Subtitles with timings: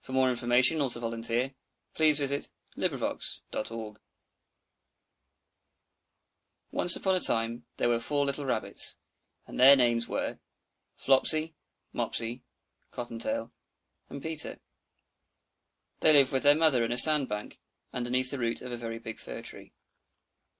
[0.03, 0.35] SOME ANIMAL
[0.89, 1.19] STORIES THE TALE OF
[1.93, 3.93] PETER RABBIT By Beatrix Potter
[6.71, 8.95] Once upon a time there were four little Rabbits,
[9.45, 10.39] and their names were
[10.95, 11.53] Flopsy,
[11.93, 12.41] Mopsy,
[12.89, 13.51] Cotton tail,
[14.09, 14.59] and Peter.
[15.99, 17.59] They lived with their mother in a sand bank,
[17.93, 19.71] underneath the root of a very big fir tree.